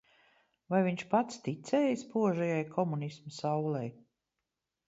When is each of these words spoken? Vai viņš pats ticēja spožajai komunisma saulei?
Vai 0.73 0.79
viņš 0.87 1.03
pats 1.11 1.43
ticēja 1.49 1.99
spožajai 2.05 2.65
komunisma 2.73 3.35
saulei? 3.39 3.87